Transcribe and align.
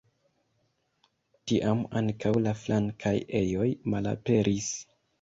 Tiam 1.51 1.85
ankaŭ 2.03 2.33
la 2.49 2.57
flankaj 2.65 3.15
ejoj 3.45 3.71
malaperis. 3.97 4.77